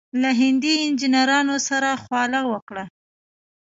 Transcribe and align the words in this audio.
له 0.21 0.29
هندي 0.41 0.73
انجنیرانو 0.85 1.55
سره 1.67 1.89
خواله 2.03 2.41
وکړه. 2.51 2.83